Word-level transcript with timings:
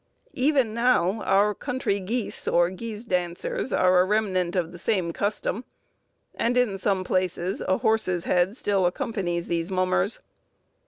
Even 0.33 0.73
now, 0.73 1.21
our 1.25 1.53
country 1.53 1.99
geese 1.99 2.47
or 2.47 2.71
guise 2.71 3.03
dancers 3.05 3.71
are 3.71 3.99
a 4.01 4.05
remnant 4.05 4.55
of 4.55 4.71
the 4.71 4.79
same 4.79 5.13
custom, 5.13 5.63
and, 6.33 6.57
in 6.57 6.79
some 6.79 7.03
places, 7.03 7.61
a 7.67 7.77
horse's 7.77 8.23
head 8.23 8.57
still 8.57 8.87
accompanies 8.87 9.45
these 9.45 9.69
mummers. 9.69 10.19